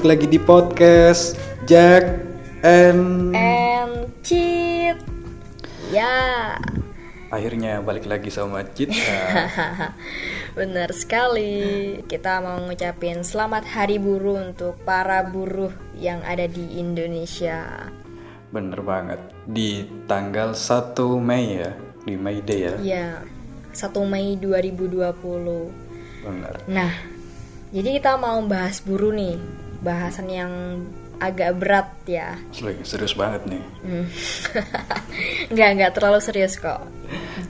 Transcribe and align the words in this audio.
balik 0.00 0.16
lagi 0.16 0.32
di 0.32 0.40
podcast 0.40 1.36
Jack 1.68 2.24
and 2.64 3.36
and 3.36 4.08
cheat 4.24 4.96
ya. 5.92 6.56
Akhirnya 7.28 7.84
balik 7.84 8.08
lagi 8.08 8.32
sama 8.32 8.64
Cit. 8.64 8.96
benar 10.56 10.96
sekali. 10.96 12.00
Kita 12.08 12.40
mau 12.40 12.64
ngucapin 12.64 13.20
selamat 13.20 13.68
hari 13.68 14.00
buruh 14.00 14.40
untuk 14.40 14.80
para 14.88 15.20
buruh 15.20 15.76
yang 16.00 16.24
ada 16.24 16.48
di 16.48 16.80
Indonesia. 16.80 17.92
Bener 18.56 18.80
banget. 18.80 19.20
Di 19.44 19.84
tanggal 20.08 20.56
1 20.56 20.96
Mei 21.20 21.60
ya. 21.60 21.76
Di 22.08 22.16
May 22.16 22.40
Day 22.40 22.72
ya. 22.72 22.74
ya 22.80 23.06
1 23.76 23.84
Mei 24.08 24.40
2020 24.40 26.24
Bener. 26.24 26.54
nah 26.64 26.88
jadi 27.68 28.00
kita 28.00 28.16
mau 28.16 28.40
bahas 28.48 28.80
buruh 28.80 29.12
nih 29.12 29.60
bahasan 29.80 30.28
yang 30.28 30.52
agak 31.20 31.52
berat 31.60 31.88
ya 32.08 32.36
serius 32.80 33.12
banget 33.12 33.44
nih. 33.44 33.64
Hmm. 33.84 34.06
nggak 35.52 35.70
nggak 35.76 35.92
terlalu 35.92 36.20
serius 36.24 36.56
kok 36.56 36.80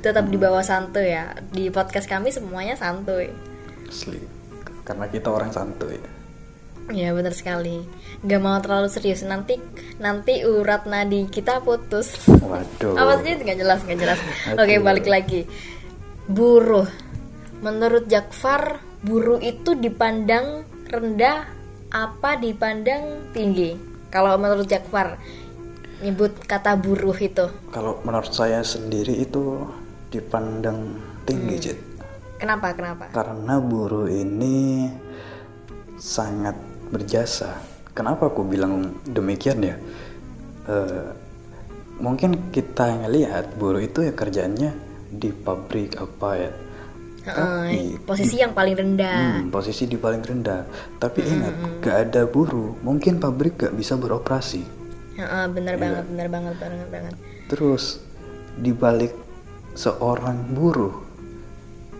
tetap 0.02 0.26
di 0.26 0.38
bawah 0.40 0.64
santuy 0.64 1.14
ya 1.14 1.34
di 1.54 1.70
podcast 1.70 2.10
kami 2.10 2.34
semuanya 2.34 2.74
santuy 2.74 3.30
Asli. 3.86 4.22
Karena 4.86 5.06
kita 5.10 5.30
orang 5.30 5.50
santuy. 5.54 5.98
ya 6.90 7.14
benar 7.14 7.30
sekali 7.30 7.86
nggak 8.26 8.40
mau 8.42 8.58
terlalu 8.58 8.90
serius 8.90 9.22
nanti 9.22 9.62
nanti 10.02 10.42
urat 10.42 10.90
nadi 10.90 11.30
kita 11.30 11.62
putus 11.62 12.18
Waduh. 12.26 12.98
apa 12.98 13.22
sih 13.22 13.38
nggak 13.38 13.58
jelas 13.62 13.78
nggak 13.86 14.00
jelas 14.02 14.18
oke 14.58 14.66
Aduh. 14.66 14.82
balik 14.82 15.06
lagi 15.06 15.46
buruh 16.26 16.90
menurut 17.62 18.10
Jakfar 18.10 18.82
buruh 19.06 19.38
itu 19.38 19.78
dipandang 19.78 20.66
rendah 20.90 21.59
apa 21.90 22.38
dipandang 22.38 23.30
tinggi 23.34 23.74
kalau 24.14 24.38
menurut 24.38 24.66
Jakfar 24.66 25.18
nyebut 26.00 26.32
kata 26.46 26.78
buruh 26.78 27.14
itu 27.14 27.50
Kalau 27.74 27.98
menurut 28.06 28.32
saya 28.32 28.62
sendiri 28.64 29.20
itu 29.20 29.66
dipandang 30.10 30.96
tinggi, 31.26 31.54
Hmm. 31.58 31.62
Cit. 31.62 31.78
kenapa 32.40 32.72
kenapa 32.72 33.04
Karena 33.12 33.60
buruh 33.60 34.08
ini 34.08 34.88
sangat 36.00 36.56
berjasa. 36.88 37.60
Kenapa 37.92 38.32
aku 38.32 38.42
bilang 38.42 38.96
demikian 39.04 39.60
ya? 39.60 39.76
Eh, 40.64 41.08
mungkin 42.00 42.48
kita 42.50 43.04
ngelihat 43.04 43.54
buruh 43.60 43.82
itu 43.82 44.08
ya 44.08 44.16
kerjaannya 44.16 44.72
di 45.12 45.30
pabrik 45.30 46.00
apa 46.00 46.28
ya? 46.38 46.50
Heeh, 47.36 48.00
posisi 48.02 48.42
yang 48.42 48.52
paling 48.52 48.74
rendah 48.74 49.40
Hmm, 49.40 49.50
posisi 49.54 49.86
di 49.86 49.94
paling 49.94 50.22
rendah. 50.22 50.66
Tapi 50.98 51.20
ingat, 51.22 51.54
gak 51.80 51.96
ada 52.10 52.22
buruh, 52.26 52.74
mungkin 52.82 53.22
pabrik 53.22 53.58
gak 53.60 53.74
bisa 53.74 53.94
beroperasi. 53.94 54.62
Heeh, 55.16 55.44
bener 55.52 55.76
Iya. 55.76 55.82
banget 55.84 56.04
bener 56.10 56.28
banget 56.30 56.54
bener 56.56 56.88
banget 56.88 57.14
Terus 57.50 57.98
di 58.56 58.70
balik 58.70 59.12
seorang 59.74 60.54
buruh, 60.54 60.94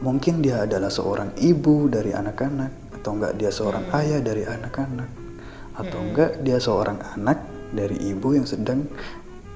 mungkin 0.01 0.41
dia 0.41 0.65
adalah 0.65 0.89
seorang 0.89 1.35
ibu 1.39 1.91
dari 1.91 2.15
anak-anak, 2.15 2.97
atau 3.01 3.11
enggak 3.19 3.35
dia 3.37 3.51
seorang 3.51 3.85
ayah 3.95 4.21
dari 4.23 4.47
anak-anak, 4.47 5.11
atau 5.77 5.99
enggak 6.01 6.41
dia 6.43 6.59
seorang 6.59 6.99
anak 7.17 7.39
dari 7.71 7.97
ibu 8.11 8.35
yang 8.35 8.47
sedang 8.47 8.87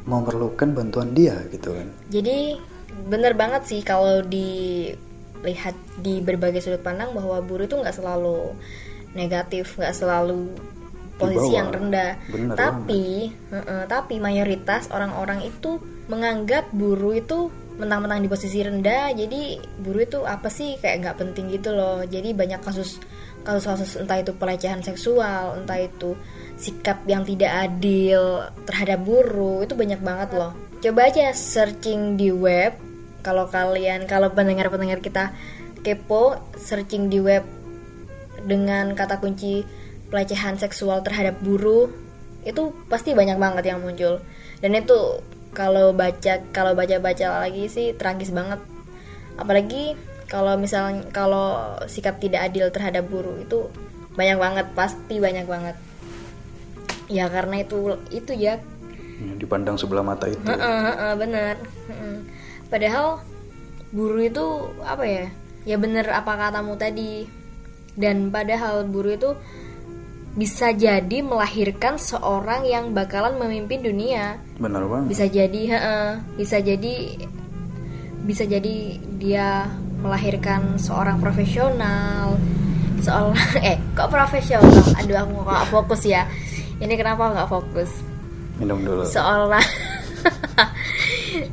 memerlukan 0.05 0.77
bantuan 0.77 1.17
dia 1.17 1.41
gitu 1.49 1.73
kan. 1.73 1.89
Jadi 2.13 2.59
bener 3.09 3.35
banget 3.35 3.67
sih 3.67 3.81
kalau 3.83 4.23
dilihat 5.45 5.77
di 6.01 6.25
berbagai 6.25 6.65
sudut 6.65 6.81
pandang 6.81 7.13
bahwa 7.13 7.45
buruh 7.45 7.69
itu 7.69 7.77
nggak 7.77 7.93
selalu 7.93 8.57
negatif, 9.13 9.77
nggak 9.77 9.93
selalu 9.93 10.57
posisi 11.21 11.55
yang 11.55 11.69
rendah. 11.71 12.17
Bener 12.27 12.57
tapi, 12.57 13.31
tapi 13.87 14.19
mayoritas 14.19 14.89
orang-orang 14.89 15.45
itu 15.45 15.79
menganggap 16.09 16.73
buruh 16.73 17.15
itu 17.15 17.53
mentang-mentang 17.75 18.23
di 18.23 18.31
posisi 18.31 18.63
rendah, 18.63 19.13
jadi 19.13 19.59
buruh 19.83 20.03
itu 20.07 20.19
apa 20.25 20.47
sih 20.47 20.79
kayak 20.79 21.05
nggak 21.05 21.17
penting 21.21 21.53
gitu 21.53 21.75
loh. 21.75 22.03
Jadi 22.03 22.33
banyak 22.33 22.65
kasus 22.65 22.99
kasus-kasus 23.45 24.01
entah 24.01 24.19
itu 24.25 24.33
pelecehan 24.33 24.81
seksual, 24.81 25.61
entah 25.61 25.77
itu 25.77 26.17
sikap 26.57 27.05
yang 27.05 27.27
tidak 27.27 27.71
adil 27.71 28.47
terhadap 28.65 29.03
buruh 29.05 29.67
itu 29.67 29.77
banyak 29.77 30.01
banget 30.01 30.33
loh. 30.33 30.57
Coba 30.81 31.11
aja 31.11 31.35
searching 31.35 32.15
di 32.15 32.31
web 32.31 32.79
kalau 33.25 33.49
kalian 33.49 34.05
kalau 34.05 34.31
pendengar-pendengar 34.37 35.01
kita 35.01 35.33
kepo 35.81 36.37
searching 36.61 37.09
di 37.09 37.19
web 37.25 37.43
dengan 38.45 38.93
kata 38.93 39.19
kunci 39.19 39.65
pelecehan 40.13 40.61
seksual 40.61 41.01
terhadap 41.01 41.41
buruh 41.41 41.89
itu 42.45 42.77
pasti 42.93 43.17
banyak 43.17 43.41
banget 43.41 43.73
yang 43.73 43.81
muncul. 43.81 44.21
Dan 44.61 44.77
itu 44.77 45.25
kalau 45.57 45.97
baca 45.97 46.45
kalau 46.53 46.77
baca 46.77 47.01
baca 47.01 47.49
lagi 47.49 47.67
sih 47.73 47.97
tragis 47.97 48.29
banget. 48.29 48.61
Apalagi 49.41 49.97
kalau 50.29 50.61
misalnya 50.61 51.09
kalau 51.09 51.81
sikap 51.89 52.21
tidak 52.21 52.53
adil 52.53 52.69
terhadap 52.69 53.09
buruh 53.09 53.41
itu 53.41 53.73
banyak 54.15 54.37
banget 54.37 54.67
pasti 54.77 55.17
banyak 55.19 55.49
banget. 55.49 55.77
Ya 57.09 57.33
karena 57.33 57.65
itu 57.65 57.97
itu 58.13 58.33
ya. 58.37 58.61
Dipandang 59.41 59.81
sebelah 59.81 60.05
mata 60.05 60.29
itu. 60.29 60.43
Heeh, 60.45 60.79
heeh, 60.91 61.13
bener 61.17 61.55
Heeh. 61.89 62.04
Padahal 62.75 63.23
buruh 63.95 64.27
itu 64.27 64.47
apa 64.83 65.07
ya? 65.07 65.27
Ya 65.63 65.79
bener 65.79 66.11
apa 66.11 66.35
katamu 66.35 66.75
tadi. 66.75 67.31
Dan 67.95 68.35
padahal 68.35 68.91
buruh 68.91 69.15
itu 69.15 69.31
bisa 70.35 70.75
jadi 70.75 71.23
melahirkan 71.23 71.95
seorang 71.95 72.67
yang 72.67 72.91
bakalan 72.91 73.39
memimpin 73.39 73.87
dunia. 73.87 74.43
Benar 74.59 74.91
banget. 74.91 75.07
bisa 75.15 75.25
jadi 75.31 75.63
heeh, 75.71 76.09
bisa 76.35 76.59
jadi 76.59 76.95
bisa 78.27 78.43
jadi 78.43 78.99
dia 79.23 79.71
melahirkan 80.03 80.75
seorang 80.75 81.23
profesional. 81.23 82.35
Seorang 82.99 83.39
eh 83.71 83.79
kok 83.95 84.11
profesional? 84.11 84.75
Aduh 84.99 85.15
aku 85.15 85.47
nggak 85.47 85.71
fokus 85.71 86.03
ya. 86.03 86.27
Ini 86.83 86.99
kenapa 86.99 87.31
nggak 87.31 87.47
fokus? 87.47 88.03
Minum 88.59 88.83
dulu. 88.87 89.03
seolah 89.03 89.63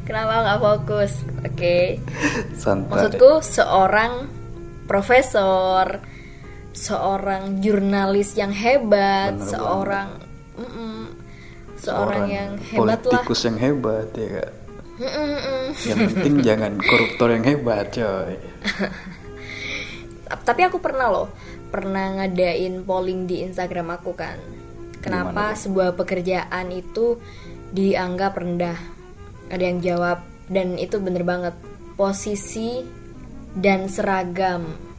kenapa 0.07 0.33
nggak 0.45 0.59
fokus? 0.61 1.11
Oke. 1.45 2.01
Santai. 2.55 2.89
maksudku 2.89 3.31
seorang 3.41 4.29
profesor 4.85 6.01
seorang 6.71 7.59
jurnalis 7.59 8.35
yang 8.39 8.55
hebat 8.55 9.35
Bener 9.35 9.47
seorang 9.47 10.09
mm-mm, 10.55 10.95
seorang 11.75 12.25
yang 12.31 12.51
hebat 12.71 13.03
lah. 13.03 13.19
politikus 13.23 13.41
yang 13.43 13.57
hebat 13.59 14.07
ya 14.15 14.27
kak. 14.39 14.51
Yang 15.83 15.99
penting 16.13 16.33
jangan 16.47 16.73
koruptor 16.79 17.27
yang 17.33 17.43
hebat 17.43 17.91
coy. 17.91 18.35
tapi 20.47 20.61
aku 20.63 20.79
pernah 20.79 21.11
loh 21.11 21.27
pernah 21.71 22.19
ngadain 22.19 22.83
polling 22.83 23.27
di 23.27 23.43
Instagram 23.47 23.99
aku 23.99 24.15
kan. 24.15 24.39
Kenapa 25.01 25.57
sebuah 25.57 25.97
pekerjaan 25.97 26.69
itu 26.69 27.17
dianggap 27.73 28.37
rendah 28.37 29.00
ada 29.51 29.63
yang 29.63 29.83
jawab 29.83 30.23
dan 30.47 30.79
itu 30.79 30.97
bener 30.97 31.27
banget 31.27 31.55
posisi 31.99 32.81
dan 33.59 33.91
seragam 33.91 34.91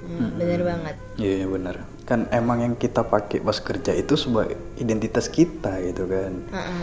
Hmm, 0.00 0.40
bener 0.40 0.64
banget 0.64 0.96
Iya 1.20 1.44
iya 1.44 1.46
benar. 1.46 1.76
Kan 2.08 2.26
emang 2.32 2.64
yang 2.64 2.74
kita 2.74 3.04
pakai 3.04 3.44
pas 3.44 3.60
kerja 3.60 3.92
itu 3.92 4.16
sebagai 4.16 4.56
identitas 4.80 5.28
kita 5.28 5.76
gitu 5.84 6.08
kan. 6.08 6.32
Heeh, 6.50 6.82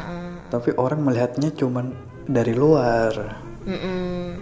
Tapi 0.53 0.77
orang 0.77 1.01
melihatnya 1.03 1.49
cuman 1.57 1.91
dari 2.29 2.53
luar. 2.53 3.11
Mm-mm. 3.65 4.37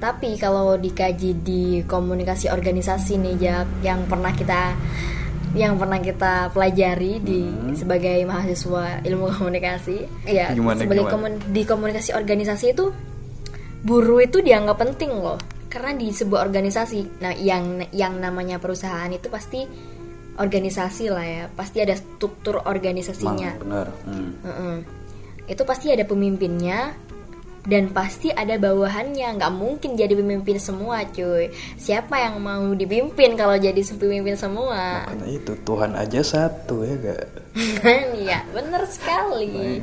Tapi 0.00 0.36
kalau 0.40 0.74
dikaji 0.74 1.30
di 1.44 1.62
komunikasi 1.86 2.50
organisasi 2.50 3.20
nih 3.20 3.34
Jak, 3.38 3.68
yang 3.86 4.00
pernah 4.10 4.34
kita 4.34 4.74
yang 5.54 5.78
pernah 5.78 6.02
kita 6.02 6.50
pelajari 6.50 7.22
di 7.22 7.46
sebagai 7.78 8.18
mahasiswa 8.26 9.00
ilmu 9.06 9.30
komunikasi, 9.38 10.26
ya 10.26 10.50
Gimana, 10.50 10.82
sebagai 10.82 11.06
gimana? 11.06 11.14
komun- 11.14 11.42
di 11.54 11.62
komunikasi 11.62 12.10
organisasi 12.10 12.66
itu 12.74 12.90
buruh 13.86 14.18
itu 14.18 14.42
dianggap 14.42 14.82
penting 14.82 15.14
loh, 15.14 15.38
karena 15.70 15.94
di 15.94 16.10
sebuah 16.10 16.42
organisasi, 16.42 17.22
nah 17.22 17.30
yang 17.36 17.86
yang 17.94 18.18
namanya 18.18 18.58
perusahaan 18.58 19.08
itu 19.12 19.30
pasti 19.30 19.62
organisasi 20.34 21.04
lah 21.14 21.26
ya, 21.26 21.44
pasti 21.54 21.78
ada 21.78 21.94
struktur 21.94 22.58
organisasinya. 22.66 23.50
Mang, 23.54 23.62
benar. 23.62 23.86
Hmm. 24.02 24.30
Mm-mm. 24.42 24.76
Itu 25.46 25.62
pasti 25.68 25.92
ada 25.92 26.02
pemimpinnya 26.08 26.96
dan 27.64 27.90
pasti 27.90 28.28
ada 28.28 28.60
bawahannya. 28.60 29.40
Nggak 29.40 29.52
mungkin 29.56 29.96
jadi 29.96 30.12
pemimpin 30.12 30.60
semua, 30.60 31.04
cuy. 31.08 31.48
Siapa 31.80 32.20
yang 32.20 32.36
mau 32.40 32.68
dipimpin 32.76 33.34
kalau 33.34 33.56
jadi 33.56 33.80
pemimpin 33.96 34.36
semua? 34.36 35.08
Karena 35.08 35.26
itu 35.28 35.52
Tuhan 35.64 35.92
aja 35.96 36.20
satu 36.20 36.84
ya 36.84 36.94
gak. 37.00 37.24
Iya, 38.24 38.44
bener 38.52 38.82
sekali. 38.88 39.80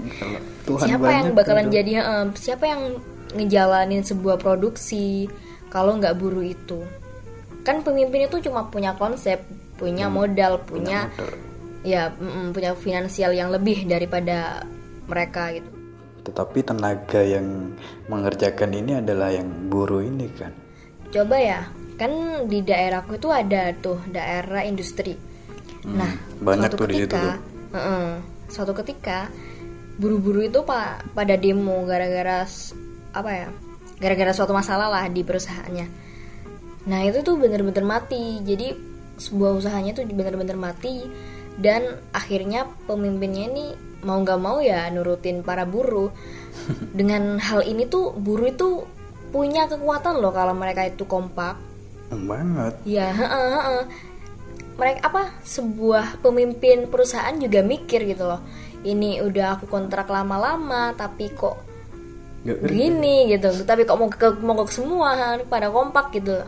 Tuhan 0.65 0.87
siapa 0.87 1.07
yang 1.09 1.27
bakalan 1.33 1.67
udah. 1.69 1.75
jadi 1.75 1.91
eh, 2.01 2.25
siapa 2.37 2.65
yang 2.69 2.81
ngejalanin 3.31 4.03
sebuah 4.05 4.37
produksi 4.37 5.25
kalau 5.73 5.97
nggak 5.97 6.17
buruh 6.17 6.45
itu? 6.45 6.85
Kan 7.61 7.85
pemimpin 7.85 8.25
itu 8.25 8.41
cuma 8.49 8.65
punya 8.69 8.97
konsep, 8.97 9.41
punya 9.77 10.09
modal, 10.09 10.61
punya 10.65 11.09
modal. 11.13 11.33
ya 11.81 12.13
mm, 12.13 12.53
punya 12.53 12.73
finansial 12.77 13.33
yang 13.33 13.53
lebih 13.53 13.85
daripada 13.89 14.65
mereka 15.05 15.53
gitu 15.53 15.80
Tetapi 16.21 16.59
tenaga 16.61 17.21
yang 17.25 17.73
mengerjakan 18.05 18.71
ini 18.77 19.01
adalah 19.01 19.33
yang 19.33 19.49
buruh 19.69 20.05
ini 20.05 20.29
kan. 20.37 20.53
coba 21.11 21.35
ya 21.35 21.59
kan 21.99 22.11
di 22.47 22.63
daerahku 22.63 23.19
itu 23.19 23.27
ada 23.27 23.75
tuh 23.75 23.99
daerah 24.07 24.63
industri 24.63 25.19
nah 25.83 26.07
Hmm, 26.07 26.45
banyak 26.45 26.71
suatu 26.71 26.77
tuh 26.79 26.87
di 26.87 26.95
situ 26.95 27.11
ketika 27.11 27.19
tuh. 27.19 27.35
Heeh, 27.75 28.07
suatu 28.47 28.73
ketika 28.79 29.27
buru-buru 29.99 30.45
itu 30.45 30.63
pak 30.63 31.03
pada 31.11 31.35
demo 31.35 31.83
gara-gara 31.83 32.47
apa 33.11 33.31
ya 33.33 33.47
gara-gara 33.99 34.31
suatu 34.31 34.55
masalah 34.55 34.87
lah 34.87 35.03
di 35.11 35.21
perusahaannya 35.21 35.87
nah 36.87 37.05
itu 37.05 37.21
tuh 37.21 37.37
bener-bener 37.37 37.85
mati 37.85 38.39
jadi 38.41 38.73
sebuah 39.19 39.61
usahanya 39.61 39.93
tuh 39.93 40.07
bener-bener 40.09 40.57
mati 40.57 41.05
dan 41.59 42.01
akhirnya 42.15 42.65
pemimpinnya 42.89 43.51
ini 43.51 43.65
mau 44.01 44.17
nggak 44.21 44.41
mau 44.41 44.57
ya 44.61 44.89
nurutin 44.89 45.45
para 45.45 45.65
buruh 45.65 46.09
dengan 46.97 47.37
hal 47.37 47.61
ini 47.65 47.85
tuh 47.85 48.13
buruh 48.17 48.49
itu 48.49 48.85
punya 49.31 49.65
kekuatan 49.69 50.19
loh 50.19 50.35
kalau 50.35 50.51
mereka 50.51 50.85
itu 50.85 51.07
kompak 51.07 51.71
banget. 52.19 52.73
Ya, 52.83 53.07
heeh, 53.11 53.47
heeh. 53.55 53.83
Mereka 54.75 54.99
apa? 55.07 55.23
Sebuah 55.45 56.19
pemimpin 56.19 56.89
perusahaan 56.91 57.35
juga 57.37 57.63
mikir 57.63 58.03
gitu 58.07 58.27
loh. 58.27 58.41
Ini 58.81 59.21
udah 59.21 59.59
aku 59.59 59.69
kontrak 59.69 60.09
lama-lama, 60.09 60.91
tapi 60.97 61.29
kok 61.31 61.61
begini 62.41 63.29
gitu. 63.29 63.53
Tapi 63.63 63.85
kok 63.85 63.99
mau 63.99 64.09
ke 64.09 64.27
mau 64.41 64.57
ke 64.65 64.73
semua 64.73 65.37
pada 65.45 65.69
kompak 65.69 66.11
gitu. 66.17 66.41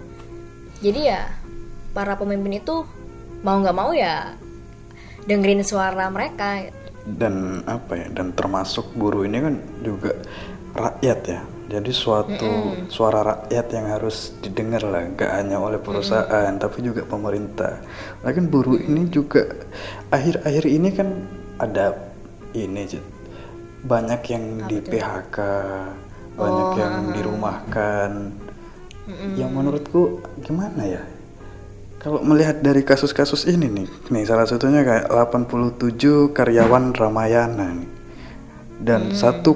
Jadi 0.81 0.99
ya 1.07 1.29
para 1.93 2.17
pemimpin 2.17 2.57
itu 2.57 2.83
mau 3.45 3.61
nggak 3.61 3.77
mau 3.77 3.93
ya 3.93 4.33
dengerin 5.29 5.61
suara 5.61 6.09
mereka. 6.09 6.67
Dan 7.03 7.65
apa 7.67 7.99
ya 7.99 8.07
dan 8.15 8.31
termasuk 8.31 8.95
buruh 8.95 9.27
ini 9.27 9.37
kan 9.43 9.55
juga 9.83 10.15
rakyat 10.73 11.19
ya. 11.27 11.41
Jadi 11.63 11.91
suatu 11.95 12.75
suara 12.91 13.23
rakyat 13.23 13.67
yang 13.71 13.87
harus 13.87 14.35
didengar 14.43 14.83
lah 14.83 15.09
gak 15.15 15.31
hanya 15.31 15.57
oleh 15.57 15.79
perusahaan 15.79 16.53
tapi 16.59 16.83
juga 16.83 17.07
pemerintah. 17.07 17.81
Lagi 18.21 18.43
buruh 18.43 18.77
ini 18.77 19.07
juga 19.09 19.47
akhir-akhir 20.11 20.65
ini 20.69 20.89
kan 20.91 21.09
ada 21.57 21.97
ini 22.53 22.85
banyak 23.83 24.21
yang 24.27 24.45
di 24.69 24.77
PHK 24.83 25.37
banyak 26.35 26.69
yang 26.77 26.95
dirumahkan. 27.15 28.11
Yang 29.35 29.51
menurutku 29.51 30.23
gimana 30.43 30.87
ya 30.87 31.03
kalau 32.03 32.19
melihat 32.19 32.59
dari 32.59 32.83
kasus-kasus 32.83 33.47
ini 33.47 33.71
nih, 33.71 33.87
nih 34.11 34.27
salah 34.27 34.43
satunya 34.43 34.83
kayak 34.83 35.07
87 35.07 36.35
karyawan 36.35 36.91
Ramayana 36.91 37.79
nih. 37.79 37.91
Dan 38.83 39.15
1,2 39.15 39.47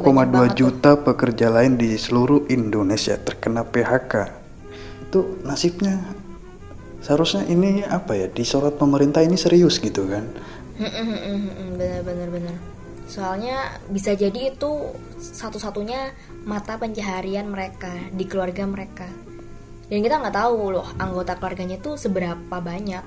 juta 0.56 0.96
pekerja 1.04 1.52
lain 1.52 1.76
di 1.76 2.00
seluruh 2.00 2.48
Indonesia 2.48 3.20
terkena 3.20 3.68
PHK. 3.68 4.32
Itu 5.12 5.44
nasibnya 5.44 6.00
seharusnya 7.04 7.44
ini 7.52 7.84
apa 7.84 8.16
ya 8.16 8.32
disorot 8.32 8.80
pemerintah 8.80 9.20
ini 9.20 9.36
serius 9.36 9.84
gitu 9.84 10.08
kan. 10.08 10.24
bener 11.76 12.00
bener 12.08 12.28
bener. 12.32 12.56
Soalnya 13.12 13.76
bisa 13.92 14.16
jadi 14.16 14.56
itu 14.56 14.96
satu-satunya 15.20 16.16
mata 16.48 16.80
pencaharian 16.80 17.52
mereka 17.52 17.92
di 18.16 18.24
keluarga 18.24 18.64
mereka. 18.64 19.27
Dan 19.88 20.04
kita 20.04 20.19
nggak 20.19 20.36
tahu 20.36 20.75
loh 20.75 20.88
anggota 21.00 21.39
keluarganya 21.39 21.80
itu 21.80 21.95
seberapa 21.95 22.57
banyak. 22.60 23.04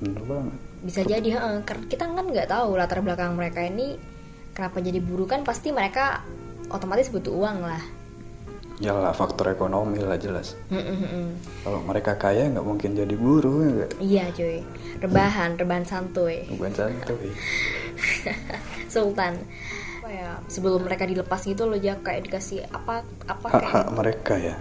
Bener 0.00 0.22
banget. 0.24 0.58
Bisa 0.82 1.00
jadi 1.04 1.28
kita 1.86 2.08
kan 2.08 2.24
nggak 2.26 2.48
tahu 2.48 2.74
latar 2.74 3.04
belakang 3.04 3.36
mereka 3.36 3.62
ini 3.62 4.00
kenapa 4.56 4.80
jadi 4.80 4.98
buruh 4.98 5.28
kan 5.28 5.44
pasti 5.44 5.70
mereka 5.70 6.24
otomatis 6.72 7.12
butuh 7.12 7.32
uang 7.32 7.58
lah. 7.62 7.82
Ya 8.80 8.96
lah 8.96 9.14
faktor 9.14 9.52
ekonomi 9.52 10.00
lah 10.02 10.18
jelas. 10.18 10.58
Kalau 11.62 11.84
mereka 11.86 12.18
kaya 12.18 12.50
nggak 12.50 12.66
mungkin 12.66 12.96
jadi 12.96 13.14
buruh 13.14 13.62
ya? 13.62 13.86
Iya 14.00 14.24
cuy, 14.34 14.58
rebahan, 14.98 15.54
rebahan 15.60 15.84
santuy. 15.86 16.48
Bukan 16.50 16.72
santai. 16.74 17.30
Sultan. 18.92 19.38
Apa 20.02 20.10
ya, 20.10 20.30
sebelum 20.50 20.82
mereka 20.82 21.06
dilepas 21.06 21.46
gitu 21.46 21.70
loh 21.70 21.78
ya 21.78 21.94
kayak 22.02 22.26
dikasih 22.26 22.66
apa 22.74 23.06
apa 23.30 23.46
kayak 23.54 23.62
Hak-hak 23.62 23.86
mereka 23.94 24.34
ya. 24.34 24.56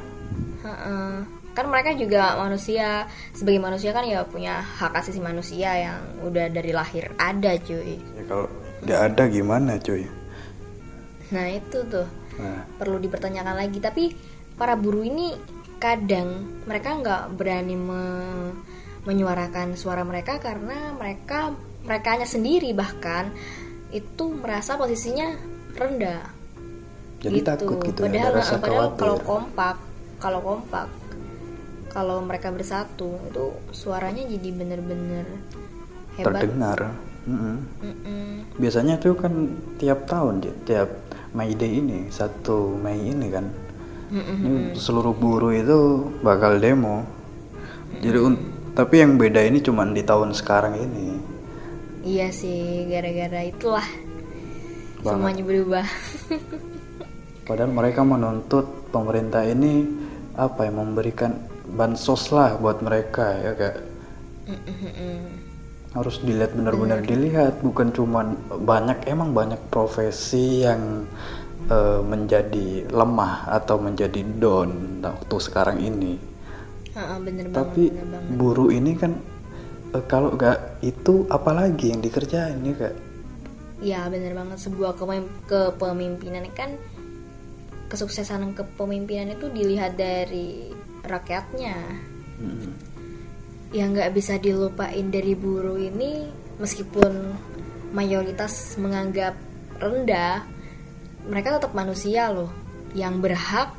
Heeh. 0.69 1.40
Kan 1.51 1.67
mereka 1.67 1.91
juga 1.93 2.39
manusia, 2.39 3.05
sebagai 3.35 3.59
manusia 3.59 3.91
kan 3.91 4.07
ya 4.07 4.23
punya 4.23 4.63
hak 4.63 4.95
asasi 4.95 5.19
manusia 5.19 5.75
yang 5.75 5.99
udah 6.23 6.47
dari 6.47 6.71
lahir 6.71 7.11
ada 7.19 7.55
cuy. 7.59 7.99
Ya 7.99 8.23
kalau 8.27 8.47
nggak 8.81 9.01
ada 9.11 9.23
gimana 9.27 9.75
cuy? 9.77 10.07
Nah 11.31 11.47
itu 11.51 11.79
tuh 11.87 12.07
Nah, 12.31 12.63
perlu 12.79 12.97
dipertanyakan 12.97 13.59
lagi. 13.59 13.83
Tapi 13.83 14.15
para 14.55 14.79
buruh 14.79 15.03
ini 15.03 15.35
kadang 15.77 16.63
mereka 16.63 16.95
nggak 16.95 17.23
berani 17.35 17.75
me- 17.75 18.55
menyuarakan 19.03 19.73
suara 19.75 20.05
mereka 20.05 20.37
karena 20.37 20.93
mereka 20.93 21.51
merekanya 21.81 22.29
sendiri 22.29 22.69
bahkan 22.71 23.33
itu 23.89 24.29
merasa 24.31 24.77
posisinya 24.77 25.33
rendah. 25.73 26.21
jadi 27.21 27.53
takut 27.53 27.77
gitu 27.85 28.01
ya, 28.01 28.09
padahal 28.09 28.29
ada 28.33 28.37
rasa 28.41 28.55
padahal 28.57 28.89
kalau 28.97 29.17
kompak 29.21 29.75
kalau 30.17 30.39
kompak 30.41 30.87
kalau 31.91 32.23
mereka 32.23 32.47
bersatu 32.49 33.19
itu 33.27 33.45
suaranya 33.75 34.23
jadi 34.23 34.49
bener-bener 34.55 35.27
hebat 36.15 36.47
terdengar. 36.47 36.79
Mm-mm. 37.21 37.55
Mm-mm. 37.83 38.25
Biasanya 38.57 38.97
tuh 38.97 39.13
kan 39.13 39.51
tiap 39.77 40.09
tahun, 40.09 40.41
tiap 40.65 40.89
May 41.35 41.53
Day 41.53 41.77
ini, 41.77 42.09
satu 42.09 42.73
Mei 42.79 42.97
ini 42.97 43.27
kan, 43.29 43.45
Mm-mm. 44.09 44.37
ini 44.41 44.51
seluruh 44.73 45.13
buruh 45.13 45.53
itu 45.53 45.79
bakal 46.25 46.57
demo. 46.57 47.05
Jadi, 48.01 48.17
un- 48.17 48.41
tapi 48.73 49.03
yang 49.03 49.19
beda 49.19 49.43
ini 49.43 49.59
cuma 49.59 49.83
di 49.85 50.01
tahun 50.01 50.31
sekarang 50.31 50.79
ini. 50.79 51.05
iya 52.01 52.33
sih 52.33 52.89
gara-gara 52.89 53.45
itulah 53.45 53.85
Banget. 53.85 55.05
semuanya 55.05 55.43
berubah 55.45 55.85
Padahal 57.45 57.69
mereka 57.69 58.01
menuntut 58.01 58.89
pemerintah 58.89 59.45
ini 59.45 59.85
apa 60.33 60.65
ya 60.65 60.73
memberikan 60.73 61.37
bansos 61.71 62.29
lah 62.35 62.59
buat 62.59 62.83
mereka 62.83 63.25
ya 63.39 63.53
Mm-mm-mm. 64.47 65.19
harus 65.91 66.23
dilihat 66.23 66.55
benar-benar 66.55 67.03
dilihat 67.03 67.59
bukan 67.63 67.91
cuman 67.91 68.35
banyak 68.63 69.07
emang 69.07 69.35
banyak 69.35 69.59
profesi 69.71 70.63
yang 70.63 71.03
eh, 71.67 72.01
menjadi 72.03 72.87
lemah 72.91 73.47
atau 73.51 73.79
menjadi 73.79 74.23
down 74.39 75.03
waktu 75.03 75.35
sekarang 75.39 75.77
ini. 75.83 76.15
Bener 77.23 77.47
banget 77.47 77.55
tapi 77.55 77.83
bener 77.87 78.07
banget. 78.11 78.35
buruh 78.35 78.69
ini 78.71 78.91
kan 78.99 79.15
eh, 79.95 80.03
kalau 80.07 80.35
nggak 80.35 80.83
itu 80.83 81.27
apalagi 81.31 81.95
yang 81.95 82.01
dikerjain 82.03 82.59
ya 82.67 82.73
kak 82.75 82.95
Iya 83.81 84.13
bener 84.13 84.37
banget 84.37 84.61
sebuah 84.61 84.93
kepem- 84.93 85.33
kepemimpinan. 85.49 86.45
Kan 86.53 86.77
kesuksesan 87.89 88.53
kepemimpinan 88.53 89.33
itu 89.33 89.49
dilihat 89.49 89.97
dari 89.97 90.69
rakyatnya 91.03 91.77
Mm. 92.41 92.73
yang 93.71 93.93
nggak 93.93 94.11
bisa 94.11 94.35
dilupain 94.35 95.07
dari 95.07 95.37
buruh 95.37 95.77
ini 95.77 96.25
meskipun 96.57 97.37
mayoritas 97.93 98.75
menganggap 98.75 99.37
rendah 99.77 100.41
mereka 101.21 101.61
tetap 101.61 101.71
manusia 101.71 102.33
loh 102.33 102.49
yang 102.91 103.21
berhak 103.21 103.71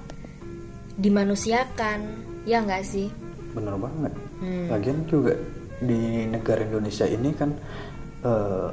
dimanusiakan 0.95 2.01
ya 2.45 2.63
nggak 2.63 2.85
sih 2.85 3.09
bener 3.53 3.77
banget 3.77 4.13
Hmm. 4.43 4.67
lagian 4.71 5.07
juga 5.07 5.39
di 5.79 6.27
negara 6.27 6.63
Indonesia 6.63 7.07
ini 7.07 7.31
kan 7.31 7.51
eh, 8.23 8.69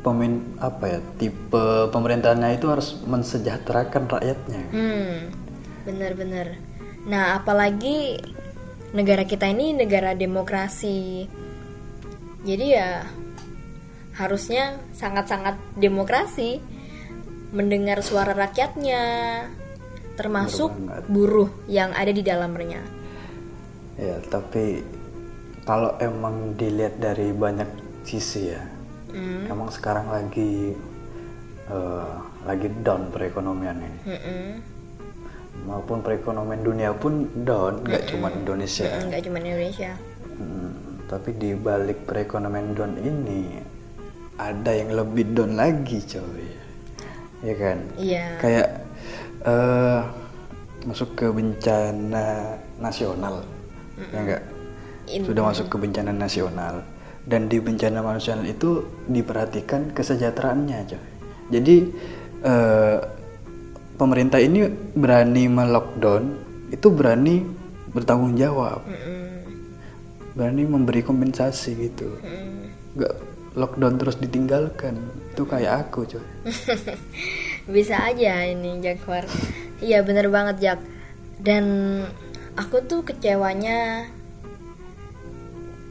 pemin 0.00 0.56
apa 0.56 0.84
ya 0.88 1.00
tipe 1.16 1.64
pemerintahnya 1.88 2.56
itu 2.56 2.68
harus 2.68 2.96
mensejahterakan 3.04 4.08
rakyatnya 4.08 4.60
Hmm, 4.68 5.32
bener-bener. 5.84 6.60
Nah, 7.08 7.40
apalagi 7.40 8.20
negara 8.92 9.24
kita 9.24 9.48
ini 9.48 9.72
negara 9.72 10.12
demokrasi. 10.12 11.24
Jadi 12.44 12.66
ya 12.70 13.02
harusnya 14.14 14.78
sangat-sangat 14.92 15.56
demokrasi 15.78 16.60
mendengar 17.54 18.04
suara 18.04 18.36
rakyatnya 18.36 19.00
termasuk 20.18 20.74
buruh 21.06 21.48
yang 21.70 21.94
ada 21.94 22.10
di 22.10 22.20
dalamnya. 22.20 22.82
ya 23.98 24.14
tapi 24.30 24.78
kalau 25.66 25.98
emang 25.98 26.54
dilihat 26.54 27.02
dari 27.02 27.34
banyak 27.34 27.66
sisi 28.06 28.54
ya 28.54 28.62
Hmm, 29.08 29.48
emang 29.48 29.72
sekarang 29.72 30.12
lagi 30.12 30.76
eh, 31.72 32.14
lagi 32.44 32.68
down 32.84 33.08
perekonomian 33.08 33.80
ini 33.80 34.00
mm-mm. 34.04 34.44
Maupun 35.68 36.00
perekonomian 36.00 36.64
dunia 36.64 36.90
pun 36.96 37.28
down 37.44 37.84
nggak 37.84 38.08
cuma 38.08 38.32
Indonesia. 38.32 38.88
Nggak 39.04 39.22
cuma 39.28 39.36
Indonesia. 39.42 39.92
Hmm, 40.38 41.04
tapi 41.10 41.30
di 41.36 41.52
balik 41.52 42.08
perekonomian 42.08 42.72
down 42.72 42.94
ini 43.00 43.60
ada 44.38 44.70
yang 44.72 44.94
lebih 44.94 45.34
down 45.34 45.58
lagi 45.58 45.98
coy. 46.04 46.46
Ya 47.38 47.54
kan? 47.54 47.78
Iya. 47.94 48.26
kayak 48.42 48.68
eh 49.46 50.00
masuk 50.86 51.14
ke 51.14 51.26
bencana 51.30 52.58
nasional. 52.78 53.44
Ya 53.98 54.18
enggak 54.18 54.42
In- 55.08 55.24
sudah 55.26 55.42
masuk 55.42 55.66
ke 55.68 55.76
bencana 55.76 56.14
nasional. 56.14 56.82
Dan 57.28 57.44
di 57.52 57.60
bencana 57.60 58.00
nasional 58.00 58.48
itu 58.48 58.88
diperhatikan 59.04 59.92
kesejahteraannya 59.92 60.78
coy. 60.88 61.04
Jadi 61.52 61.76
eh, 62.40 62.98
pemerintah 63.98 64.38
ini 64.38 64.70
berani 64.94 65.50
melockdown 65.50 66.22
itu 66.70 66.86
berani 66.88 67.42
bertanggung 67.92 68.38
jawab. 68.38 68.86
Berani 70.38 70.62
memberi 70.64 71.02
kompensasi 71.02 71.90
gitu. 71.90 72.14
Mm. 72.22 72.56
nggak 72.96 73.14
lockdown 73.58 73.98
terus 73.98 74.16
ditinggalkan. 74.22 74.94
Itu 75.34 75.46
kayak 75.46 75.90
aku 75.90 76.02
coy 76.06 76.24
bisa 77.74 78.00
aja 78.00 78.48
ini 78.48 78.80
Jaguar 78.80 79.22
iya 79.78 80.02
bener 80.02 80.32
banget 80.32 80.56
Jak 80.58 80.80
dan 81.38 81.64
aku 82.58 82.82
tuh 82.88 83.06
kecewanya 83.06 84.08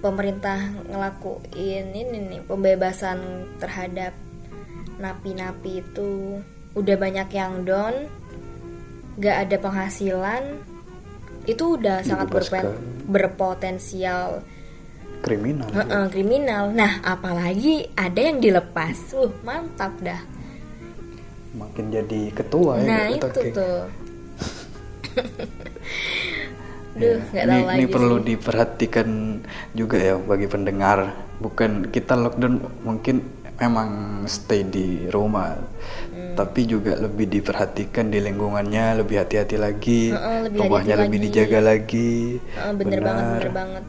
pemerintah 0.02 0.58
ngelakuin 0.90 1.96
ini 1.96 2.18
nih 2.28 2.42
pembebasan 2.44 3.48
terhadap 3.62 4.12
napi-napi 4.98 5.86
itu 5.86 6.42
udah 6.78 6.96
banyak 6.96 7.30
yang 7.34 7.66
down 7.66 8.06
gak 9.18 9.50
ada 9.50 9.58
penghasilan 9.58 10.62
itu 11.48 11.80
udah 11.80 12.04
sangat 12.04 12.28
berpen- 12.28 12.78
berpotensial. 13.08 14.44
Kriminal. 15.24 15.66
Heeh, 15.74 16.06
kriminal. 16.14 16.70
Nah 16.76 17.02
apalagi 17.02 17.88
ada 17.98 18.20
yang 18.20 18.38
dilepas. 18.38 19.16
Uh 19.16 19.32
mantap 19.42 19.96
dah. 20.04 20.22
Makin 21.58 21.90
jadi 21.90 22.22
ketua 22.36 22.84
ya 22.84 22.86
Nah 22.86 23.04
nggak, 23.16 23.32
itu 23.34 23.42
tuh. 23.56 23.80
Ya, 26.98 27.14
Duh, 27.16 27.20
nggak 27.32 27.46
ini, 27.46 27.58
ini 27.58 27.66
lagi 27.66 27.86
perlu 27.90 28.16
sih. 28.20 28.26
diperhatikan 28.34 29.10
juga 29.74 29.98
ya 29.98 30.16
bagi 30.20 30.46
pendengar. 30.52 31.16
Bukan 31.42 31.90
kita 31.90 32.14
lockdown 32.14 32.62
mungkin 32.84 33.22
memang 33.58 33.90
stay 34.26 34.62
di 34.62 35.06
rumah 35.08 35.58
Hmm. 36.08 36.34
tapi 36.34 36.66
juga 36.66 36.98
lebih 36.98 37.30
diperhatikan 37.30 38.10
di 38.10 38.18
lingkungannya 38.18 38.98
lebih 38.98 39.22
hati-hati 39.22 39.54
lagi 39.54 40.10
lebih 40.10 40.66
rumahnya 40.66 40.94
hati-hati 40.94 41.04
lebih 41.06 41.20
lagi. 41.20 41.28
dijaga 41.30 41.60
lagi 41.62 42.14
Heeh, 42.42 42.72
bener 42.74 43.00
banget, 43.00 43.26
bener 43.38 43.54
banget. 43.54 43.84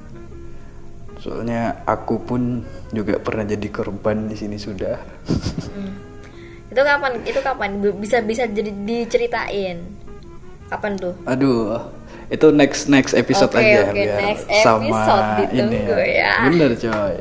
soalnya 1.18 1.60
aku 1.84 2.14
pun 2.20 2.42
juga 2.90 3.16
pernah 3.16 3.44
jadi 3.44 3.68
korban 3.68 4.28
di 4.28 4.36
sini 4.36 4.56
sudah 4.56 4.96
Hmm. 5.68 5.92
Itu 6.68 6.80
kapan? 6.80 7.12
Itu 7.24 7.40
kapan? 7.40 7.70
Bisa 7.96 8.20
bisa 8.20 8.44
jadi 8.44 8.68
diceritain. 8.68 9.88
Kapan 10.68 10.92
tuh? 10.94 11.16
Aduh, 11.24 11.80
itu 12.28 12.46
next 12.52 12.86
next 12.86 13.16
episode 13.16 13.48
Oke, 13.48 13.64
aja 13.64 13.88
oke, 13.88 13.96
biar 13.96 14.20
next 14.20 14.44
sama 14.60 14.84
episode 14.84 15.24
ini 15.24 15.48
ditunggu 15.48 15.96
ya. 15.96 16.32
Bener 16.44 16.70
coy, 16.76 17.14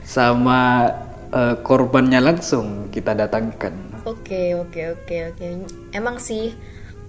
sama 0.00 0.88
eh, 1.34 1.54
korbannya 1.60 2.22
langsung 2.22 2.88
kita 2.94 3.18
datangkan. 3.18 3.74
Oke, 4.06 4.54
oke, 4.54 4.94
oke, 4.94 5.16
oke. 5.34 5.46
Emang 5.90 6.22
sih. 6.22 6.54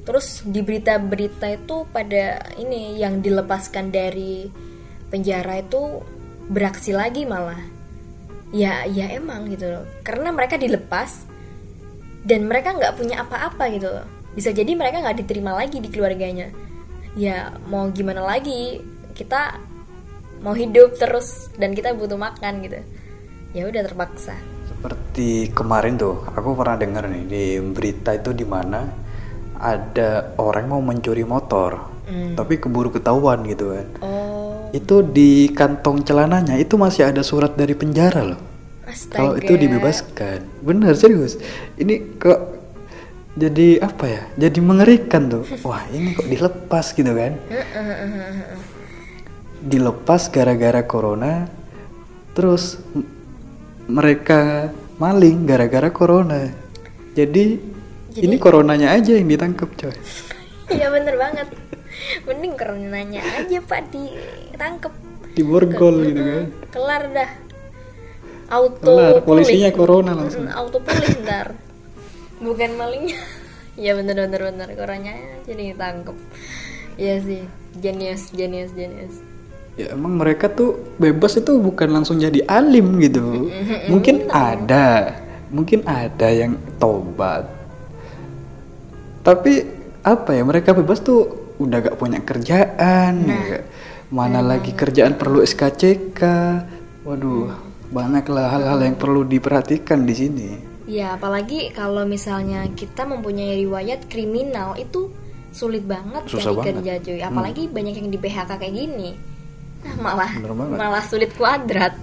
Terus 0.06 0.46
di 0.46 0.62
berita-berita 0.62 1.50
itu 1.50 1.86
pada 1.90 2.46
ini 2.62 2.98
yang 3.02 3.26
dilepaskan 3.26 3.90
dari 3.90 4.46
penjara 5.10 5.62
itu 5.62 6.02
beraksi 6.50 6.94
lagi 6.94 7.26
malah. 7.26 7.58
Ya, 8.54 8.86
ya 8.86 9.10
emang 9.14 9.50
gitu 9.50 9.66
loh. 9.66 9.86
Karena 10.06 10.30
mereka 10.30 10.62
dilepas 10.62 11.26
dan 12.22 12.46
mereka 12.46 12.78
nggak 12.78 12.96
punya 12.98 13.26
apa-apa 13.26 13.66
gitu 13.74 13.90
loh. 13.90 14.06
Bisa 14.38 14.54
jadi 14.54 14.78
mereka 14.78 15.02
nggak 15.02 15.26
diterima 15.26 15.58
lagi 15.58 15.82
di 15.82 15.90
keluarganya. 15.90 16.54
Ya 17.18 17.58
mau 17.66 17.90
gimana 17.90 18.22
lagi? 18.22 18.86
Kita 19.18 19.58
mau 20.46 20.54
hidup 20.54 21.02
terus 21.02 21.50
dan 21.58 21.74
kita 21.74 21.98
butuh 21.98 22.20
makan 22.20 22.62
gitu. 22.62 22.80
Ya 23.56 23.64
udah 23.66 23.82
terpaksa. 23.82 24.36
Seperti 24.68 25.48
kemarin 25.50 25.96
tuh, 25.96 26.20
aku 26.28 26.54
pernah 26.54 26.76
dengar 26.76 27.08
nih 27.08 27.24
di 27.24 27.44
berita 27.64 28.12
itu 28.12 28.36
di 28.36 28.44
mana 28.44 28.84
ada 29.56 30.36
orang 30.36 30.68
mau 30.68 30.82
mencuri 30.84 31.24
motor, 31.24 31.80
Hmm. 32.06 32.36
tapi 32.36 32.60
keburu 32.60 32.92
ketahuan 32.92 33.48
gitu 33.48 33.72
kan. 33.72 33.88
Oh, 34.04 34.68
Itu 34.70 35.00
di 35.02 35.48
kantong 35.50 36.04
celananya 36.04 36.60
itu 36.60 36.76
masih 36.76 37.08
ada 37.08 37.24
surat 37.24 37.56
dari 37.56 37.72
penjara 37.74 38.36
loh. 38.36 38.42
astaga. 38.86 39.18
Kalau 39.18 39.34
itu 39.40 39.54
dibebaskan, 39.56 40.40
bener 40.62 40.94
serius. 40.94 41.40
Ini 41.74 42.20
kok 42.22 42.38
jadi 43.34 43.82
apa 43.82 44.06
ya? 44.06 44.22
Jadi 44.38 44.60
mengerikan 44.62 45.26
tuh. 45.26 45.48
Wah 45.66 45.82
ini 45.90 46.14
kok 46.14 46.28
dilepas 46.28 46.94
gitu 46.94 47.10
kan? 47.10 47.34
Dilepas 49.58 50.30
gara-gara 50.30 50.86
corona, 50.86 51.50
terus 52.38 52.78
mereka 53.86 54.72
maling 54.98 55.46
gara-gara 55.46 55.90
corona. 55.94 56.50
Jadi, 57.16 57.60
ini 58.16 58.36
coronanya 58.40 58.96
aja 58.96 59.16
yang 59.16 59.30
ditangkap 59.30 59.70
coy. 59.76 59.96
Iya 60.66 60.90
bener 60.90 61.14
banget. 61.14 61.46
Mending 62.26 62.58
coronanya 62.58 63.22
aja 63.38 63.62
pak 63.62 63.86
ditangkep. 63.94 64.90
Diborgol 65.38 66.10
gitu 66.10 66.22
kan? 66.26 66.46
Kelar 66.74 67.04
dah. 67.14 67.30
Auto 68.50 68.82
Kelar, 68.82 69.22
pulih. 69.22 69.46
polisinya 69.46 69.70
corona 69.70 70.18
langsung. 70.18 70.50
Auto 70.50 70.82
pulih 70.82 71.06
ntar. 71.22 71.54
Bukan 72.42 72.72
malingnya. 72.82 73.22
Iya 73.76 73.92
bener 74.00 74.16
bener 74.16 74.40
bener 74.40 74.70
coronanya 74.72 75.44
jadi 75.44 75.76
ditangkep. 75.76 76.16
Iya 76.96 77.16
sih, 77.28 77.44
genius 77.76 78.32
genius 78.32 78.72
genius. 78.72 79.20
Ya 79.76 79.92
emang 79.92 80.16
mereka 80.16 80.48
tuh 80.48 80.80
bebas 80.96 81.36
itu 81.36 81.60
bukan 81.60 81.92
langsung 81.92 82.16
jadi 82.16 82.48
alim 82.48 82.96
gitu. 83.04 83.52
Mungkin 83.92 84.32
ada, 84.32 85.20
mungkin 85.52 85.84
ada 85.84 86.32
yang 86.32 86.56
tobat. 86.80 87.44
Tapi 89.20 89.68
apa 90.06 90.32
ya 90.32 90.48
mereka 90.48 90.72
bebas 90.72 91.04
tuh 91.04 91.52
udah 91.60 91.92
gak 91.92 91.98
punya 92.00 92.24
kerjaan, 92.24 93.14
ya. 93.28 93.68
mana 94.14 94.40
lagi 94.40 94.72
kerjaan 94.72 95.20
perlu 95.20 95.44
SKCK. 95.44 96.22
Waduh, 97.04 97.52
banyak 97.92 98.26
lah 98.32 98.56
hal-hal 98.56 98.80
yang 98.80 98.96
perlu 98.96 99.28
diperhatikan 99.28 100.08
di 100.08 100.16
sini. 100.16 100.50
Ya 100.86 101.18
apalagi 101.18 101.74
kalau 101.74 102.06
misalnya 102.06 102.70
kita 102.72 103.10
mempunyai 103.10 103.58
riwayat 103.66 104.06
kriminal 104.06 104.78
itu 104.78 105.10
sulit 105.50 105.82
banget 105.82 106.30
Susah 106.30 106.54
cari 106.54 106.56
banget. 106.62 106.68
kerja 106.80 106.94
cuy. 107.02 107.20
Apalagi 107.26 107.64
banyak 107.68 107.96
yang 107.98 108.10
di 108.14 108.20
PHK 108.22 108.52
kayak 108.56 108.76
gini. 108.76 109.35
Nah, 109.86 109.96
malah 110.02 110.32
malah 110.74 111.04
sulit 111.06 111.32
kuadrat. 111.38 111.94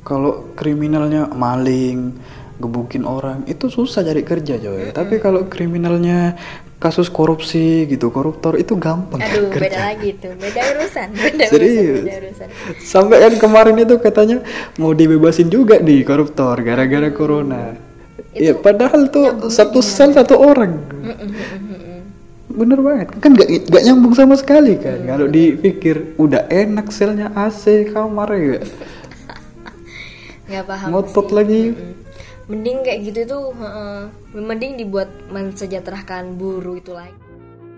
Kalau 0.00 0.56
kriminalnya 0.56 1.28
maling, 1.28 2.16
gebukin 2.58 3.04
orang, 3.04 3.44
itu 3.46 3.68
susah 3.68 4.00
cari 4.00 4.24
kerja 4.24 4.56
coy. 4.56 4.90
Tapi 4.90 5.20
kalau 5.20 5.46
kriminalnya 5.46 6.34
kasus 6.80 7.12
korupsi 7.12 7.84
gitu, 7.84 8.08
koruptor 8.08 8.56
itu 8.56 8.72
gampang 8.80 9.20
Aduh, 9.20 9.52
kerja. 9.52 9.68
beda 9.68 9.80
lagi 9.92 10.10
tuh. 10.16 10.32
Beda 10.40 10.60
urusan, 10.72 11.08
beda 11.12 11.44
urusan, 11.44 11.52
Serius. 11.52 12.00
beda 12.02 12.16
urusan. 12.24 12.48
Sampai 12.80 13.16
kan 13.20 13.34
kemarin 13.36 13.76
itu 13.84 13.96
katanya 14.00 14.38
mau 14.80 14.96
dibebasin 14.96 15.52
juga 15.52 15.76
nih 15.76 16.00
koruptor 16.02 16.56
gara-gara 16.64 17.12
corona. 17.12 17.76
Iya, 18.32 18.56
padahal 18.56 19.12
tuh 19.12 19.52
satu 19.52 19.84
sel 19.84 20.16
satu 20.16 20.40
orang. 20.40 20.72
Bener 22.60 22.76
banget, 22.84 23.08
kan 23.24 23.32
gak, 23.32 23.48
gak 23.72 23.82
nyambung 23.88 24.12
sama 24.12 24.36
sekali 24.36 24.76
kan. 24.76 25.00
Kalau 25.08 25.32
dipikir 25.32 26.12
udah 26.20 26.44
enak 26.52 26.92
selnya 26.92 27.32
AC 27.32 27.88
kamar 27.88 28.36
ya. 28.36 28.60
Nggak 30.44 30.64
paham 30.68 30.88
Ngotot 30.92 31.26
sih. 31.32 31.34
lagi. 31.40 31.62
Mending 32.52 32.84
kayak 32.84 33.00
gitu 33.08 33.20
tuh, 33.24 33.44
heeh. 33.56 34.00
mending 34.36 34.76
dibuat 34.76 35.08
mensejahterakan 35.32 36.36
buruh 36.36 36.76
itu 36.76 36.92
lagi. 36.92 37.16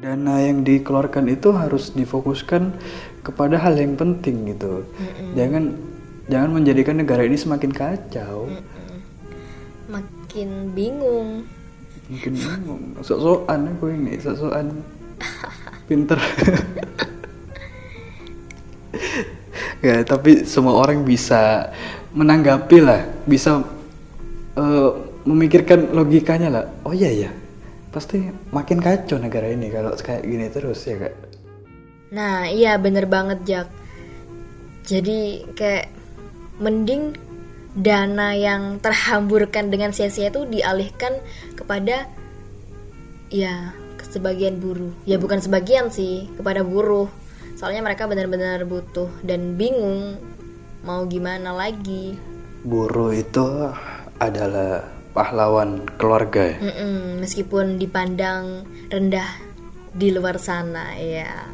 Dana 0.03 0.43
yang 0.43 0.67
dikeluarkan 0.67 1.31
itu 1.31 1.55
harus 1.55 1.95
difokuskan 1.95 2.75
kepada 3.23 3.55
hal 3.62 3.79
yang 3.79 3.95
penting 3.95 4.51
gitu. 4.51 4.83
Jangan 5.39 5.79
jangan 6.27 6.51
menjadikan 6.59 6.99
negara 6.99 7.23
ini 7.23 7.39
semakin 7.39 7.71
kacau. 7.71 8.51
Makin 9.87 10.75
bingung. 10.75 11.47
Mungkin 12.12 12.33
bingung. 12.37 12.83
sok-sokan 13.00 13.73
aku 13.73 13.88
ini, 13.88 14.21
sok-sokan 14.21 14.69
pinter. 15.88 16.21
ya, 19.81 20.04
tapi 20.04 20.45
semua 20.45 20.76
orang 20.76 21.09
bisa 21.09 21.73
menanggapi 22.12 22.78
lah, 22.85 23.00
bisa 23.25 23.64
eh, 24.61 24.90
memikirkan 25.25 25.97
logikanya 25.97 26.49
lah. 26.52 26.64
Oh 26.85 26.92
iya 26.92 27.09
ya, 27.09 27.31
pasti 27.88 28.28
makin 28.52 28.85
kacau 28.85 29.16
negara 29.16 29.49
ini 29.49 29.73
kalau 29.73 29.97
kayak 29.97 30.28
gini 30.28 30.52
terus 30.52 30.85
ya 30.85 31.00
kak. 31.00 31.14
Nah, 32.12 32.45
iya 32.45 32.76
bener 32.76 33.09
banget 33.09 33.40
Jak. 33.49 33.69
Jadi 34.85 35.49
kayak 35.57 35.88
mending 36.61 37.16
dana 37.73 38.37
yang 38.37 38.79
terhamburkan 38.85 39.73
dengan 39.73 39.97
sia-sia 39.97 40.29
itu 40.29 40.45
dialihkan 40.45 41.17
kepada 41.57 42.09
ya 43.33 43.73
sebagian 44.12 44.61
buruh. 44.61 44.93
Ya 45.09 45.17
bukan 45.17 45.41
sebagian 45.41 45.88
sih 45.88 46.29
kepada 46.37 46.61
buruh. 46.61 47.09
Soalnya 47.57 47.81
mereka 47.81 48.05
benar-benar 48.05 48.69
butuh 48.69 49.09
dan 49.25 49.57
bingung 49.57 50.21
mau 50.85 51.09
gimana 51.09 51.57
lagi. 51.57 52.21
Buruh 52.62 53.17
itu 53.17 53.73
adalah 54.21 54.85
pahlawan 55.17 55.88
keluarga 55.97 56.52
ya? 56.52 56.57
Mm-mm, 56.61 57.25
meskipun 57.25 57.81
dipandang 57.81 58.69
rendah 58.93 59.29
di 59.93 60.12
luar 60.12 60.37
sana 60.37 60.93
ya. 60.97 61.49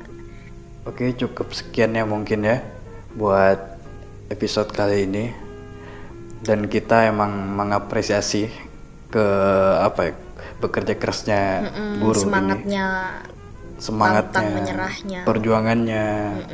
Oke, 0.83 1.15
cukup 1.15 1.53
sekian 1.55 1.95
ya 1.95 2.03
mungkin 2.09 2.43
ya 2.43 2.65
buat 3.15 3.59
episode 4.33 4.73
kali 4.75 5.07
ini. 5.07 5.48
Dan 6.43 6.71
kita 6.71 7.09
emang 7.09 7.33
mengapresiasi 7.55 8.49
ke 9.09 9.27
apa 9.81 10.01
ya 10.11 10.15
bekerja 10.59 10.95
kerasnya 10.95 11.71
Mm, 11.71 11.95
buruh 12.03 12.19
ini, 12.19 12.25
semangatnya 12.27 12.87
semangatnya, 13.79 14.35
pantang 14.35 14.47
menyerahnya. 14.53 15.21
perjuangannya, 15.23 16.07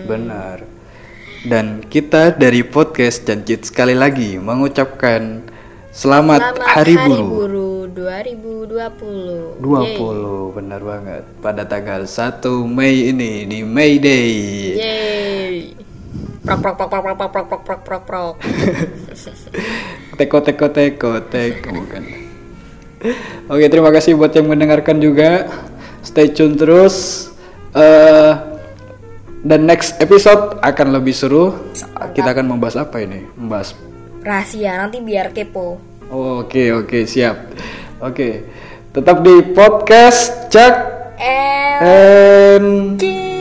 benar. 0.04 0.58
Dan 1.44 1.84
kita 1.84 2.32
dari 2.32 2.64
podcast 2.64 3.24
Janjit 3.24 3.68
sekali 3.68 3.92
lagi 3.92 4.36
mengucapkan 4.36 5.44
selamat, 5.90 6.40
Selamat 6.40 6.68
Hari, 6.68 6.94
Hari 6.96 7.04
Buruh. 7.04 7.28
Buruh 7.28 7.80
2020 7.92 9.60
20 9.60 9.84
Yeay. 9.84 10.52
benar 10.52 10.80
banget 10.80 11.22
pada 11.40 11.62
tanggal 11.64 12.04
1 12.04 12.64
Mei 12.64 13.12
ini 13.12 13.44
di 13.44 13.60
May 13.60 14.00
Day. 14.00 14.32
Yeay. 14.74 15.83
Prok 16.44 16.58
prok 16.60 16.74
prok 16.76 16.88
prok 16.90 17.02
prok 17.02 17.16
prok 17.16 17.46
prok 17.48 17.62
prok 17.64 17.80
prok 17.84 18.02
prok. 18.04 18.34
Teko 20.18 20.38
teko 20.46 20.66
teko 20.70 21.10
teko 21.26 21.68
bukan. 21.74 22.02
Oke 23.50 23.66
terima 23.66 23.90
kasih 23.90 24.14
buat 24.14 24.30
yang 24.30 24.46
mendengarkan 24.46 25.02
juga. 25.02 25.50
Stay 26.06 26.30
tune 26.30 26.54
terus. 26.54 27.28
Eh 27.74 28.32
dan 29.44 29.66
next 29.68 29.98
episode 29.98 30.56
akan 30.62 30.94
lebih 30.94 31.12
seru. 31.12 31.52
Kita 32.14 32.30
akan 32.30 32.54
membahas 32.54 32.86
apa 32.86 33.02
ini? 33.02 33.26
Membahas. 33.34 33.74
Rahasia 34.22 34.78
nanti 34.78 35.02
biar 35.02 35.34
kepo. 35.34 35.82
Oke 36.14 36.70
oke 36.70 37.04
siap. 37.04 37.50
Oke 37.98 38.46
tetap 38.94 39.26
di 39.26 39.42
podcast 39.50 40.46
Cak 40.54 40.74
and 41.18 42.94
Cik. 43.02 43.33